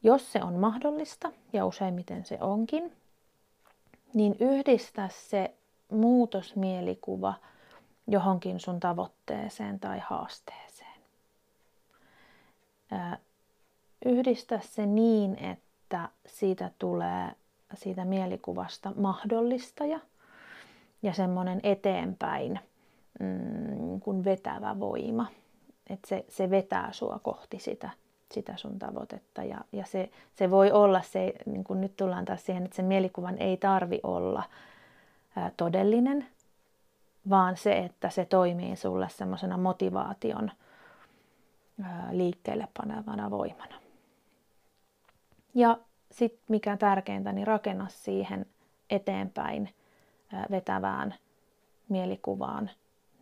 Jos 0.03 0.33
se 0.33 0.43
on 0.43 0.55
mahdollista, 0.55 1.33
ja 1.53 1.67
useimmiten 1.67 2.25
se 2.25 2.39
onkin, 2.41 2.93
niin 4.15 4.37
yhdistä 4.41 5.09
se 5.13 5.55
muutosmielikuva 5.91 7.35
johonkin 8.07 8.61
sun 8.61 8.81
tavoitteeseen 8.81 9.81
tai 9.81 10.01
haasteeseen. 10.05 11.01
Yhdistä 14.05 14.61
se 14.63 14.87
niin, 14.87 15.39
että 15.39 16.09
siitä 16.27 16.71
tulee 16.79 17.31
siitä 17.75 18.05
mielikuvasta 18.05 18.93
mahdollistaja 18.97 20.01
ja 21.03 21.13
semmoinen 21.13 21.61
eteenpäin 21.63 22.61
mm, 23.21 24.01
kun 24.01 24.25
vetävä 24.25 24.81
voima. 24.81 25.27
Että 25.91 26.09
se, 26.09 26.25
se 26.29 26.51
vetää 26.51 26.93
sua 26.93 27.21
kohti 27.23 27.59
sitä, 27.59 27.91
sitä 28.33 28.57
sun 28.57 28.79
tavoitetta. 28.79 29.45
Ja, 29.45 29.59
ja 29.73 29.87
se, 29.87 30.11
se 30.35 30.51
voi 30.51 30.73
olla 30.73 31.03
se, 31.03 31.33
niin 31.47 31.65
kun 31.65 31.81
nyt 31.81 31.97
tullaan 31.97 32.25
taas 32.25 32.47
siihen, 32.47 32.65
että 32.65 32.77
se 32.77 32.83
mielikuvan 32.83 33.39
ei 33.39 33.57
tarvi 33.57 34.01
olla 34.03 34.43
ää, 35.37 35.51
todellinen, 35.57 36.27
vaan 37.31 37.57
se, 37.57 37.79
että 37.79 38.11
se 38.11 38.25
toimii 38.25 38.77
sulle 38.77 39.09
semmoisena 39.09 39.57
motivaation 39.57 40.51
ää, 41.83 42.09
liikkeelle 42.13 42.69
panevana 42.77 43.31
voimana. 43.31 43.75
Ja 45.55 45.79
sitten 46.11 46.45
mikä 46.49 46.77
tärkeintä, 46.77 47.33
niin 47.33 47.47
rakenna 47.47 47.87
siihen 47.89 48.47
eteenpäin 48.91 49.75
ää, 50.33 50.47
vetävään 50.51 51.15
mielikuvaan 51.89 52.71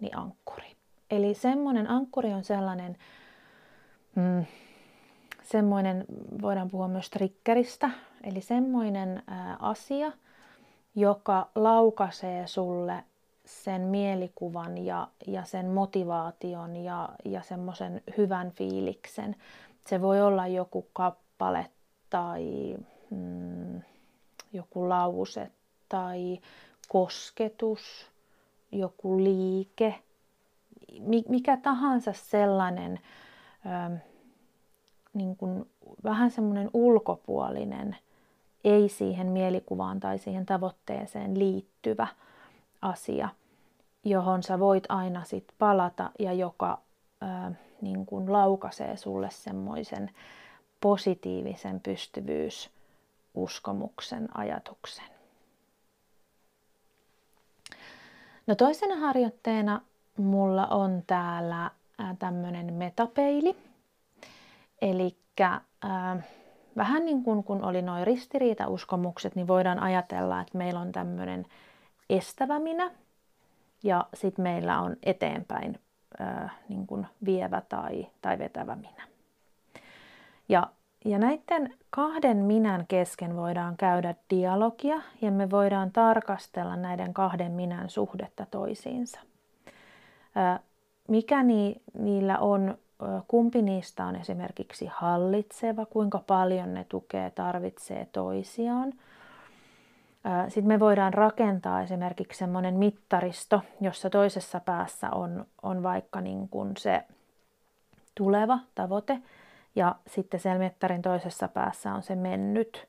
niin 0.00 0.16
ankkuri. 0.18 0.76
Eli 1.10 1.34
semmoinen 1.34 1.90
ankkuri 1.90 2.32
on 2.32 2.44
sellainen, 2.44 2.96
mm, 4.14 4.44
semmoinen, 5.50 6.04
voidaan 6.42 6.70
puhua 6.70 6.88
myös 6.88 7.10
triggeristä, 7.10 7.90
eli 8.24 8.40
semmoinen 8.40 9.22
asia, 9.58 10.12
joka 10.94 11.48
laukaisee 11.54 12.46
sulle 12.46 13.04
sen 13.44 13.80
mielikuvan 13.80 14.78
ja, 14.78 15.08
ja 15.26 15.44
sen 15.44 15.66
motivaation 15.66 16.76
ja, 16.76 17.08
ja 17.24 17.42
semmoisen 17.42 18.02
hyvän 18.16 18.50
fiiliksen. 18.50 19.36
Se 19.86 20.00
voi 20.00 20.22
olla 20.22 20.46
joku 20.46 20.86
kappale 20.92 21.66
tai 22.10 22.76
mm, 23.10 23.80
joku 24.52 24.88
lause 24.88 25.50
tai 25.88 26.38
kosketus, 26.88 28.06
joku 28.72 29.24
liike, 29.24 29.94
mikä 31.28 31.56
tahansa 31.56 32.12
sellainen 32.12 33.00
niin 35.14 35.36
kuin 35.36 35.70
vähän 36.04 36.30
semmoinen 36.30 36.70
ulkopuolinen, 36.72 37.96
ei 38.64 38.88
siihen 38.88 39.26
mielikuvaan 39.26 40.00
tai 40.00 40.18
siihen 40.18 40.46
tavoitteeseen 40.46 41.38
liittyvä 41.38 42.06
asia, 42.82 43.28
johon 44.04 44.42
sä 44.42 44.58
voit 44.58 44.84
aina 44.88 45.24
sit 45.24 45.44
palata 45.58 46.10
ja 46.18 46.32
joka 46.32 46.78
ää, 47.20 47.52
niin 47.80 48.06
kuin 48.06 48.32
laukaisee 48.32 48.96
sulle 48.96 49.30
semmoisen 49.30 50.10
positiivisen 50.80 51.80
pystyvyysuskomuksen 51.80 54.36
ajatuksen. 54.36 55.04
No 58.46 58.54
toisena 58.54 58.96
harjoitteena 58.96 59.80
mulla 60.16 60.66
on 60.66 61.02
täällä 61.06 61.70
tämmöinen 62.18 62.74
metapeili. 62.74 63.67
Eli 64.82 65.16
äh, 65.40 65.58
vähän 66.76 67.04
niin 67.04 67.22
kuin 67.22 67.44
kun 67.44 67.64
oli 67.64 67.82
noin 67.82 68.06
ristiriitauskomukset, 68.06 69.34
niin 69.34 69.46
voidaan 69.46 69.78
ajatella, 69.78 70.40
että 70.40 70.58
meillä 70.58 70.80
on 70.80 70.92
tämmöinen 70.92 71.46
estävä 72.10 72.58
minä 72.58 72.90
ja 73.82 74.06
sitten 74.14 74.42
meillä 74.42 74.80
on 74.80 74.96
eteenpäin 75.02 75.80
äh, 76.20 76.54
niin 76.68 76.86
kuin 76.86 77.06
vievä 77.24 77.62
tai, 77.68 78.06
tai 78.22 78.38
vetävä 78.38 78.76
minä. 78.76 79.08
Ja 80.48 80.70
ja 81.04 81.18
näiden 81.18 81.74
kahden 81.90 82.36
minän 82.36 82.84
kesken 82.88 83.36
voidaan 83.36 83.76
käydä 83.76 84.14
dialogia 84.30 85.02
ja 85.22 85.30
me 85.30 85.50
voidaan 85.50 85.92
tarkastella 85.92 86.76
näiden 86.76 87.14
kahden 87.14 87.52
minän 87.52 87.90
suhdetta 87.90 88.46
toisiinsa. 88.50 89.20
Mikä 91.08 91.42
niillä 91.98 92.38
on, 92.38 92.78
kumpi 93.28 93.62
niistä 93.62 94.04
on 94.04 94.16
esimerkiksi 94.16 94.86
hallitseva, 94.86 95.86
kuinka 95.86 96.22
paljon 96.26 96.74
ne 96.74 96.84
tukee, 96.88 97.30
tarvitsee 97.30 98.08
toisiaan. 98.12 98.92
Sitten 100.48 100.68
me 100.68 100.80
voidaan 100.80 101.14
rakentaa 101.14 101.82
esimerkiksi 101.82 102.38
semmoinen 102.38 102.74
mittaristo, 102.74 103.62
jossa 103.80 104.10
toisessa 104.10 104.60
päässä 104.60 105.10
on, 105.10 105.46
on 105.62 105.82
vaikka 105.82 106.20
niin 106.20 106.48
kuin 106.48 106.76
se 106.76 107.04
tuleva 108.14 108.58
tavoite, 108.74 109.18
ja 109.76 109.94
sitten 110.06 110.40
siellä 110.40 110.58
mettarin 110.58 111.02
toisessa 111.02 111.48
päässä 111.48 111.94
on 111.94 112.02
se 112.02 112.16
mennyt 112.16 112.88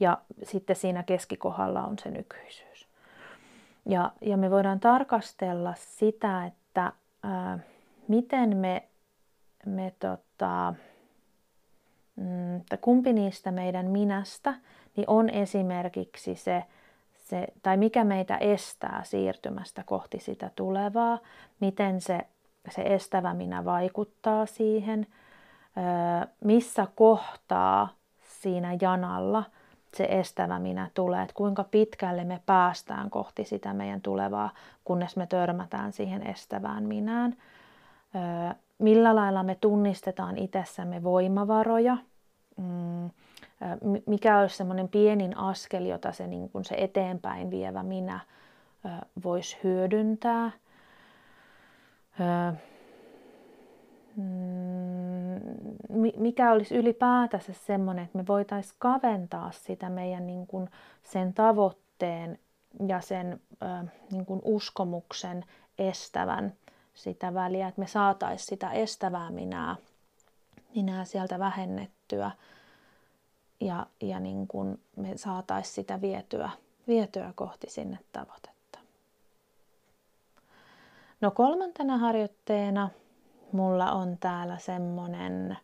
ja 0.00 0.18
sitten 0.42 0.76
siinä 0.76 1.02
keskikohdalla 1.02 1.82
on 1.84 1.98
se 1.98 2.10
nykyisyys. 2.10 2.88
Ja, 3.86 4.12
ja 4.20 4.36
me 4.36 4.50
voidaan 4.50 4.80
tarkastella 4.80 5.74
sitä, 5.76 6.46
että 6.46 6.92
ää, 7.22 7.58
miten 8.08 8.56
me, 8.56 8.88
me 9.66 9.92
tota, 9.98 10.74
mm, 12.16 12.56
että 12.56 12.76
kumpi 12.76 13.12
niistä 13.12 13.50
meidän 13.50 13.86
minästä 13.86 14.54
niin 14.96 15.04
on 15.06 15.30
esimerkiksi 15.30 16.34
se, 16.34 16.64
se, 17.14 17.46
tai 17.62 17.76
mikä 17.76 18.04
meitä 18.04 18.36
estää 18.36 19.00
siirtymästä 19.04 19.82
kohti 19.86 20.20
sitä 20.20 20.50
tulevaa, 20.56 21.18
miten 21.60 22.00
se, 22.00 22.20
se 22.70 22.82
estävä 22.82 23.34
minä 23.34 23.64
vaikuttaa 23.64 24.46
siihen– 24.46 25.06
missä 26.44 26.86
kohtaa 26.94 27.88
siinä 28.22 28.76
janalla 28.80 29.44
se 29.96 30.04
estävä 30.04 30.58
minä 30.58 30.90
tulee, 30.94 31.22
että 31.22 31.34
kuinka 31.34 31.64
pitkälle 31.64 32.24
me 32.24 32.40
päästään 32.46 33.10
kohti 33.10 33.44
sitä 33.44 33.72
meidän 33.72 34.00
tulevaa, 34.00 34.50
kunnes 34.84 35.16
me 35.16 35.26
törmätään 35.26 35.92
siihen 35.92 36.26
estävään 36.26 36.84
minään. 36.84 37.36
Millä 38.78 39.14
lailla 39.14 39.42
me 39.42 39.54
tunnistetaan 39.60 40.38
itsessämme 40.38 41.02
voimavaroja, 41.02 41.96
mm, 42.56 43.10
mikä 44.06 44.38
olisi 44.38 44.56
semmoinen 44.56 44.88
pienin 44.88 45.36
askel, 45.36 45.84
jota 45.84 46.12
se, 46.12 46.26
niin 46.26 46.50
kuin 46.50 46.64
se 46.64 46.74
eteenpäin 46.78 47.50
vievä 47.50 47.82
minä 47.82 48.20
voisi 49.24 49.58
hyödyntää. 49.64 50.50
Mm, 54.16 55.40
mikä 56.16 56.52
olisi 56.52 56.76
ylipäätänsä 56.76 57.52
semmoinen, 57.52 58.04
että 58.04 58.18
me 58.18 58.26
voitaisiin 58.26 58.76
kaventaa 58.78 59.50
sitä 59.50 59.90
meidän 59.90 60.26
niin 60.26 60.46
kuin 60.46 60.70
sen 61.02 61.34
tavoitteen 61.34 62.38
ja 62.88 63.00
sen 63.00 63.40
niin 64.12 64.26
kuin 64.26 64.40
uskomuksen 64.44 65.44
estävän 65.78 66.52
sitä 66.94 67.34
väliä, 67.34 67.68
että 67.68 67.80
me 67.80 67.86
saataisiin 67.86 68.48
sitä 68.48 68.72
estävää 68.72 69.30
minää, 69.30 69.76
minää 70.74 71.04
sieltä 71.04 71.38
vähennettyä 71.38 72.30
ja, 73.60 73.86
ja 74.00 74.20
niin 74.20 74.46
kuin 74.48 74.80
me 74.96 75.16
saataisiin 75.16 75.74
sitä 75.74 76.00
vietyä, 76.00 76.50
vietyä 76.88 77.32
kohti 77.34 77.70
sinne 77.70 77.98
tavoitetta. 78.12 78.78
No 81.20 81.30
kolmantena 81.30 81.98
harjoitteena 81.98 82.90
mulla 83.52 83.92
on 83.92 84.18
täällä 84.20 84.58
semmonen 84.58 85.56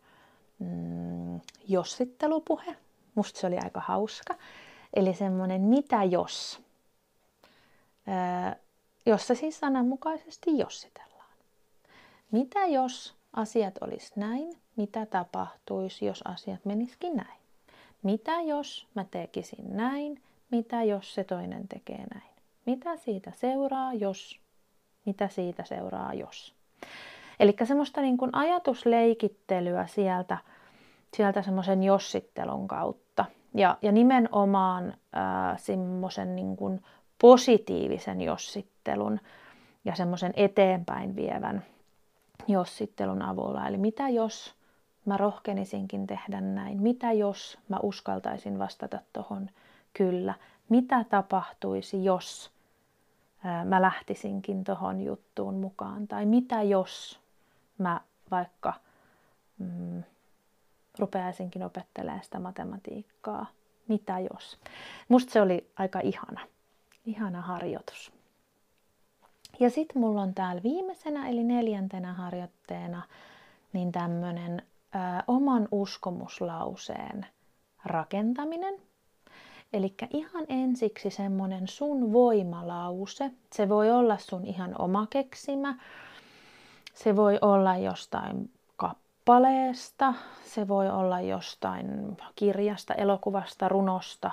mm, 0.59 1.40
jossittelupuhe. 1.69 2.77
Musta 3.14 3.40
se 3.40 3.47
oli 3.47 3.59
aika 3.59 3.81
hauska. 3.81 4.35
Eli 4.95 5.14
semmonen 5.14 5.61
mitä 5.61 6.05
jos. 6.05 6.62
Öö, 8.09 8.61
jossa 9.07 9.35
siis 9.35 9.61
sananmukaisesti 9.61 10.59
jossitellaan. 10.59 11.10
Mitä 12.31 12.66
jos 12.66 13.14
asiat 13.33 13.75
olisi 13.81 14.12
näin? 14.16 14.53
Mitä 14.77 15.07
tapahtuisi, 15.07 16.07
jos 16.07 16.23
asiat 16.25 16.64
menisikin 16.64 17.16
näin? 17.16 17.40
Mitä 18.03 18.40
jos 18.40 18.87
mä 18.95 19.05
tekisin 19.11 19.77
näin? 19.77 20.23
Mitä 20.51 20.83
jos 20.83 21.14
se 21.14 21.25
toinen 21.25 21.69
tekee 21.69 22.07
näin? 22.14 22.31
Mitä 22.66 22.97
siitä 22.97 23.33
seuraa, 23.35 23.95
jos? 23.95 24.40
Mitä 25.07 25.29
siitä 25.29 25.64
seuraa, 25.64 26.14
jos? 26.14 26.55
Eli 27.40 27.57
semmoista 27.64 28.01
niin 28.01 28.16
kuin 28.16 28.31
ajatusleikittelyä 28.35 29.87
sieltä, 29.87 30.38
sieltä 31.16 31.43
semmoisen 31.43 31.83
jossittelun 31.83 32.69
kautta. 32.69 33.25
Ja, 33.55 33.79
ja 33.83 33.93
nimenomaan 33.93 34.95
semmoisen 35.57 36.37
niin 36.37 36.57
kuin 36.57 36.83
positiivisen 37.21 38.21
jossittelun 38.21 39.21
ja 39.85 39.95
semmoisen 39.95 40.33
eteenpäin 40.37 41.16
vievän 41.16 41.64
jossittelun 42.48 43.22
avulla. 43.22 43.68
Eli 43.68 43.76
mitä 43.76 44.09
jos 44.09 44.55
mä 45.05 45.16
rohkenisinkin 45.16 46.07
tehdä 46.07 46.40
näin? 46.40 46.83
Mitä 46.83 47.12
jos 47.12 47.59
mä 47.68 47.79
uskaltaisin 47.83 48.59
vastata 48.59 49.00
tuohon 49.12 49.50
kyllä? 49.92 50.35
Mitä 50.68 51.05
tapahtuisi, 51.05 52.05
jos 52.05 52.50
mä 53.64 53.83
lähtisinkin 53.83 54.64
tuohon 54.64 55.00
juttuun 55.00 55.55
mukaan? 55.55 56.09
Tai 56.09 56.26
mitä 56.26 56.62
jos 56.62 57.20
mä 57.79 58.00
vaikka 58.31 58.74
mm, 59.59 60.03
rupeaisinkin 60.98 61.62
opettelemaan 61.62 62.24
sitä 62.24 62.38
matematiikkaa? 62.38 63.46
Mitä 63.88 64.18
jos? 64.18 64.59
Musta 65.09 65.33
se 65.33 65.40
oli 65.40 65.70
aika 65.76 66.00
ihana, 66.00 66.40
ihana 67.07 67.40
harjoitus. 67.40 68.20
Ja 69.61 69.70
sitten 69.70 70.03
mulla 70.03 70.23
on 70.23 70.35
täällä 70.35 70.62
viimeisenä 70.62 71.29
eli 71.29 71.44
neljäntenä 71.44 72.12
harjoitteena 72.12 73.03
niin 73.73 73.92
tämmöinen 73.92 74.62
oman 75.27 75.68
uskomuslauseen 75.70 77.27
rakentaminen. 77.85 78.75
Eli 79.73 79.94
ihan 80.11 80.44
ensiksi 80.49 81.11
semmoinen 81.11 81.68
sun 81.68 82.12
voimalause. 82.12 83.31
Se 83.53 83.68
voi 83.68 83.90
olla 83.90 84.18
sun 84.18 84.44
ihan 84.44 84.75
oma 84.79 85.07
keksimä. 85.11 85.79
Se 86.94 87.16
voi 87.16 87.38
olla 87.40 87.77
jostain 87.77 88.51
kappaleesta. 88.77 90.14
Se 90.44 90.68
voi 90.68 90.90
olla 90.90 91.20
jostain 91.20 92.16
kirjasta, 92.37 92.94
elokuvasta, 92.94 93.68
runosta, 93.68 94.31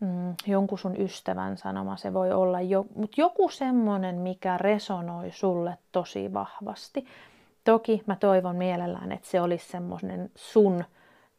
mm, 0.00 0.34
jonkun 0.46 0.78
sun 0.78 1.00
ystävän 1.00 1.58
sanoma. 1.58 1.96
Se 1.96 2.14
voi 2.14 2.32
olla 2.32 2.60
jo, 2.60 2.86
mutta 2.94 3.20
joku 3.20 3.48
semmoinen, 3.48 4.16
mikä 4.16 4.58
resonoi 4.58 5.30
sulle 5.30 5.78
tosi 5.92 6.34
vahvasti. 6.34 7.06
Toki 7.64 8.02
mä 8.06 8.16
toivon 8.16 8.56
mielellään, 8.56 9.12
että 9.12 9.28
se 9.28 9.40
olisi 9.40 9.68
semmoinen 9.68 10.30
sun 10.34 10.84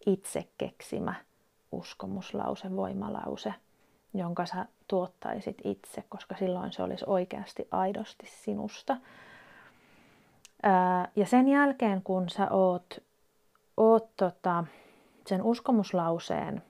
itse 0.05 0.47
keksimä 0.57 1.13
uskomuslause, 1.71 2.75
voimalause, 2.75 3.53
jonka 4.13 4.45
sä 4.45 4.65
tuottaisit 4.87 5.57
itse, 5.63 6.03
koska 6.09 6.35
silloin 6.39 6.71
se 6.71 6.83
olisi 6.83 7.05
oikeasti 7.07 7.67
aidosti 7.71 8.25
sinusta. 8.25 8.97
ja 11.15 11.25
sen 11.25 11.47
jälkeen, 11.47 12.01
kun 12.03 12.29
sä 12.29 12.51
oot, 12.51 13.03
oot 13.77 14.09
tota, 14.17 14.63
sen 15.27 15.43
uskomuslauseen 15.43 16.63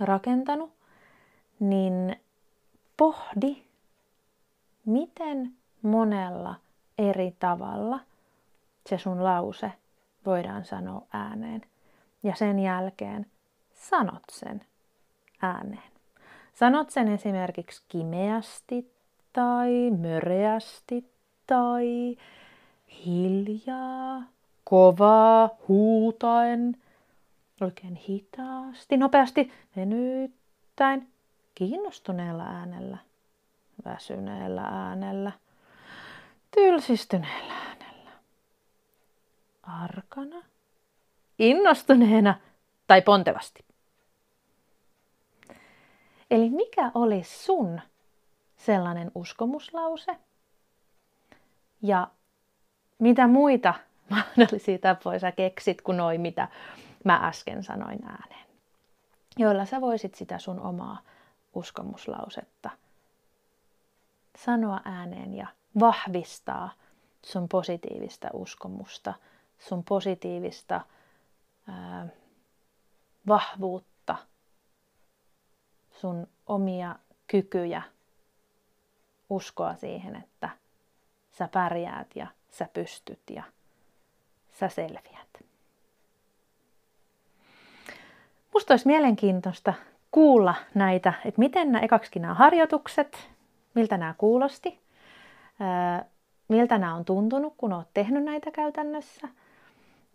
rakentanut, 0.00 0.72
niin 1.60 2.16
pohdi, 2.96 3.62
miten 4.84 5.54
monella 5.82 6.54
eri 6.98 7.36
tavalla– 7.38 8.00
se 8.86 8.98
sun 8.98 9.24
lause 9.24 9.72
voidaan 10.26 10.64
sanoa 10.64 11.02
ääneen. 11.12 11.62
Ja 12.22 12.34
sen 12.34 12.58
jälkeen 12.58 13.26
sanot 13.74 14.22
sen 14.30 14.64
ääneen. 15.42 15.92
Sanot 16.54 16.90
sen 16.90 17.08
esimerkiksi 17.08 17.82
kimeästi 17.88 18.92
tai 19.32 19.90
möreästi 19.90 21.10
tai 21.46 22.16
hiljaa, 23.06 24.22
kovaa, 24.64 25.50
huutaen, 25.68 26.76
oikein 27.60 27.94
hitaasti, 27.94 28.96
nopeasti, 28.96 29.52
venyttäen, 29.76 31.08
kiinnostuneella 31.54 32.42
äänellä, 32.44 32.98
väsyneellä 33.84 34.62
äänellä, 34.62 35.32
tylsistyneellä 36.50 37.54
äänellä 37.54 38.10
arkana, 39.62 40.42
innostuneena 41.38 42.34
tai 42.86 43.02
pontevasti. 43.02 43.64
Eli 46.30 46.50
mikä 46.50 46.90
oli 46.94 47.22
sun 47.24 47.80
sellainen 48.56 49.10
uskomuslause? 49.14 50.16
Ja 51.82 52.08
mitä 52.98 53.26
muita 53.26 53.74
mahdollisia 54.10 54.78
tapoja 54.78 55.18
sä 55.18 55.32
keksit 55.32 55.82
kuin 55.82 55.96
noin, 55.96 56.20
mitä 56.20 56.48
mä 57.06 57.20
äsken 57.22 57.62
sanoin 57.62 58.04
ääneen? 58.04 58.46
Joilla 59.38 59.64
sä 59.64 59.80
voisit 59.80 60.14
sitä 60.14 60.38
sun 60.38 60.60
omaa 60.60 61.02
uskomuslausetta 61.54 62.70
sanoa 64.44 64.80
ääneen 64.84 65.34
ja 65.34 65.46
vahvistaa 65.80 66.70
sun 67.24 67.48
positiivista 67.48 68.28
uskomusta– 68.32 69.14
sun 69.58 69.84
positiivista 69.84 70.80
ää, 71.68 72.08
vahvuutta, 73.26 74.16
sun 76.00 76.26
omia 76.46 76.96
kykyjä, 77.26 77.82
uskoa 79.30 79.74
siihen, 79.74 80.16
että 80.16 80.48
sä 81.38 81.48
pärjäät 81.48 82.16
ja 82.16 82.26
sä 82.50 82.68
pystyt 82.72 83.22
ja 83.30 83.42
sä 84.52 84.68
selviät. 84.68 85.45
Musta 88.56 88.72
olisi 88.72 88.86
mielenkiintoista 88.86 89.74
kuulla 90.10 90.54
näitä, 90.74 91.12
että 91.24 91.38
miten 91.38 91.72
nämä 91.72 91.84
ekaksikin 91.84 92.22
nämä 92.22 92.34
harjoitukset, 92.34 93.28
miltä 93.74 93.98
nämä 93.98 94.14
kuulosti, 94.18 94.80
miltä 96.48 96.78
nämä 96.78 96.94
on 96.94 97.04
tuntunut, 97.04 97.54
kun 97.56 97.72
olet 97.72 97.88
tehnyt 97.94 98.24
näitä 98.24 98.50
käytännössä– 98.50 99.28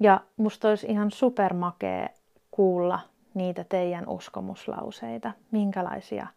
ja 0.01 0.21
musta 0.38 0.69
olisi 0.69 0.88
ihan 0.88 1.12
supermakee 1.12 2.10
kuulla 2.51 2.99
niitä 3.34 3.63
teidän 3.63 4.10
uskomuslauseita, 4.10 5.32
minkälaisia 5.51 6.27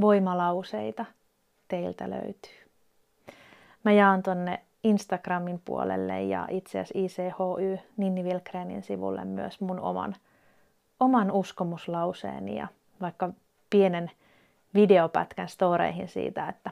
voimalauseita 0.00 1.04
teiltä 1.68 2.10
löytyy. 2.10 2.70
Mä 3.84 3.92
jaan 3.92 4.22
tonne 4.22 4.60
Instagramin 4.84 5.60
puolelle 5.64 6.22
ja 6.22 6.46
itse 6.50 6.80
asiassa 6.80 7.22
ICHY 7.22 7.78
Ninni 7.96 8.22
Wilkrenin 8.22 8.82
sivulle 8.82 9.24
myös 9.24 9.60
mun 9.60 9.80
oman, 9.80 10.14
oman 11.00 11.30
uskomuslauseeni 11.30 12.58
ja 12.58 12.68
vaikka 13.00 13.30
pienen 13.70 14.10
videopätkän 14.74 15.48
storeihin 15.48 16.08
siitä, 16.08 16.48
että 16.48 16.70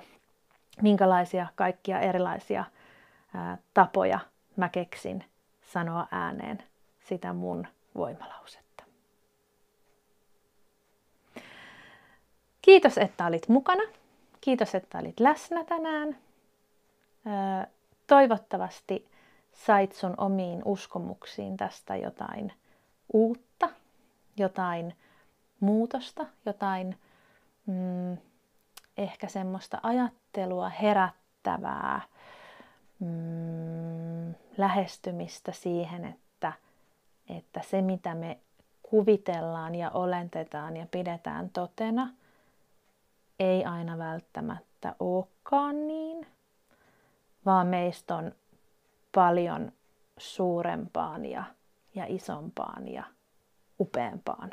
minkälaisia 0.82 1.46
kaikkia 1.54 2.00
erilaisia 2.00 2.64
ää, 3.34 3.58
tapoja 3.74 4.20
mä 4.56 4.68
keksin 4.68 5.24
sanoa 5.62 6.06
ääneen 6.10 6.62
sitä 7.00 7.32
mun 7.32 7.66
voimalausetta. 7.94 8.84
Kiitos, 12.62 12.98
että 12.98 13.26
olit 13.26 13.48
mukana. 13.48 13.82
Kiitos, 14.40 14.74
että 14.74 14.98
olit 14.98 15.20
läsnä 15.20 15.64
tänään. 15.64 16.16
Toivottavasti 18.06 19.08
sait 19.52 19.92
sun 19.92 20.14
omiin 20.16 20.62
uskomuksiin 20.64 21.56
tästä 21.56 21.96
jotain 21.96 22.52
uutta, 23.12 23.68
jotain 24.36 24.94
muutosta, 25.60 26.26
jotain 26.46 26.98
mm, 27.66 28.16
ehkä 28.96 29.28
semmoista 29.28 29.80
ajattelua 29.82 30.68
herättävää, 30.68 32.00
mm, 32.98 34.34
lähestymistä 34.56 35.52
siihen, 35.52 36.04
että, 36.04 36.52
että 37.28 37.60
se 37.62 37.82
mitä 37.82 38.14
me 38.14 38.38
kuvitellaan 38.82 39.74
ja 39.74 39.90
olentetaan 39.90 40.76
ja 40.76 40.86
pidetään 40.90 41.50
totena, 41.50 42.08
ei 43.38 43.64
aina 43.64 43.98
välttämättä 43.98 44.94
olekaan 45.00 45.86
niin, 45.88 46.26
vaan 47.46 47.66
meistä 47.66 48.16
on 48.16 48.32
paljon 49.14 49.72
suurempaan 50.18 51.24
ja, 51.24 51.44
ja 51.94 52.04
isompaan 52.08 52.88
ja 52.88 53.04
upeampaan 53.80 54.50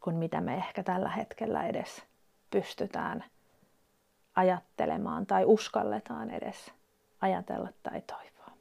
kuin 0.00 0.16
mitä 0.16 0.40
me 0.40 0.54
ehkä 0.54 0.82
tällä 0.82 1.08
hetkellä 1.08 1.66
edes 1.66 2.02
pystytään 2.50 3.24
ajattelemaan 4.36 5.26
tai 5.26 5.44
uskalletaan 5.44 6.30
edes 6.30 6.72
ajatella 7.20 7.68
tai 7.82 8.00
toivoa. 8.00 8.52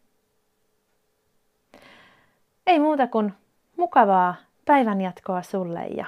Ei 2.68 2.80
muuta 2.80 3.08
kuin 3.08 3.34
mukavaa 3.78 4.36
päivänjatkoa 4.66 5.42
sulle 5.42 5.88
ja 5.88 6.06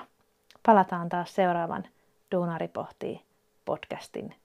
palataan 0.65 1.09
taas 1.09 1.35
seuraavan 1.35 1.83
Duunari 2.31 2.67
pohtii 2.67 3.21
podcastin 3.65 4.35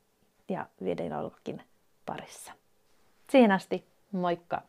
ja 0.48 0.66
videologin 0.85 1.62
parissa. 2.07 2.63
Siihen 3.30 3.52
asti, 3.52 3.84
moikka! 4.12 4.62